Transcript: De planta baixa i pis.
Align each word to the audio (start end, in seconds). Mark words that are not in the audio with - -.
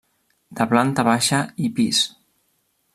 De 0.59 0.65
planta 0.71 1.05
baixa 1.09 1.43
i 1.67 1.71
pis. 1.81 2.03